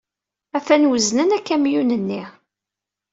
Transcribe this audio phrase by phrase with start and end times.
[0.57, 2.23] Atan wezznen akamyun-nni.